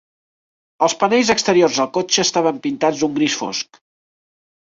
[0.85, 3.79] Els panells exteriors del cotxe estaven pintats d'un gris fosc.